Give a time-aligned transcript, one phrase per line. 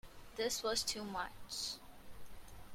[0.35, 1.73] This was too much.